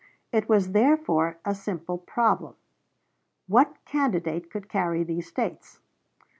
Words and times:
It 0.31 0.49
was 0.49 0.71
therefore 0.71 1.37
a 1.45 1.53
simple 1.53 1.99
problem: 1.99 2.55
What 3.45 3.75
candidate 3.85 4.49
could 4.49 4.67
carry 4.67 5.03
these 5.03 5.27
States? 5.29 5.79